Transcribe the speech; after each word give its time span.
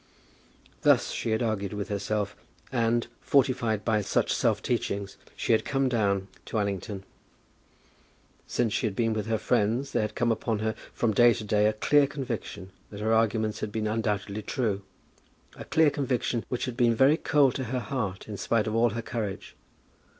Thus 0.81 1.11
she 1.11 1.29
had 1.29 1.43
argued 1.43 1.73
with 1.73 1.89
herself, 1.89 2.35
and, 2.71 3.05
fortified 3.19 3.85
by 3.85 4.01
such 4.01 4.33
self 4.33 4.63
teachings, 4.63 5.15
she 5.35 5.51
had 5.51 5.63
come 5.63 5.87
down 5.87 6.27
to 6.45 6.57
Allington. 6.57 7.03
Since 8.47 8.73
she 8.73 8.87
had 8.87 8.95
been 8.95 9.13
with 9.13 9.27
her 9.27 9.37
friends 9.37 9.91
there 9.91 10.01
had 10.01 10.15
come 10.15 10.31
upon 10.31 10.57
her 10.57 10.73
from 10.91 11.13
day 11.13 11.35
to 11.35 11.43
day 11.43 11.67
a 11.67 11.73
clear 11.73 12.07
conviction 12.07 12.71
that 12.89 12.99
her 12.99 13.13
arguments 13.13 13.59
had 13.59 13.71
been 13.71 13.85
undoubtedly 13.85 14.41
true, 14.41 14.81
a 15.55 15.65
clear 15.65 15.91
conviction 15.91 16.45
which 16.49 16.65
had 16.65 16.75
been 16.75 16.95
very 16.95 17.15
cold 17.17 17.53
to 17.53 17.65
her 17.65 17.79
heart 17.79 18.27
in 18.27 18.37
spite 18.37 18.65
of 18.65 18.73
all 18.73 18.89
her 18.89 19.03
courage. 19.03 19.55